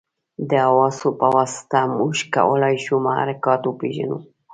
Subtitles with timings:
[0.49, 4.17] د حواسو په واسطه موږ کولای شو محرکات وپېژنو.